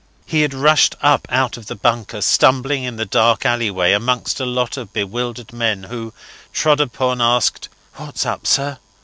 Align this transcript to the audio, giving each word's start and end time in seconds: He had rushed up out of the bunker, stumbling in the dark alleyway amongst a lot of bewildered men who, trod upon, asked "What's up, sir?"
He 0.25 0.41
had 0.41 0.55
rushed 0.55 0.95
up 1.03 1.27
out 1.29 1.57
of 1.57 1.67
the 1.67 1.75
bunker, 1.75 2.21
stumbling 2.21 2.85
in 2.85 2.95
the 2.95 3.05
dark 3.05 3.45
alleyway 3.45 3.91
amongst 3.93 4.39
a 4.39 4.47
lot 4.47 4.75
of 4.75 4.91
bewildered 4.91 5.53
men 5.53 5.83
who, 5.83 6.11
trod 6.51 6.79
upon, 6.79 7.21
asked 7.21 7.69
"What's 7.97 8.25
up, 8.25 8.47
sir?" 8.47 8.79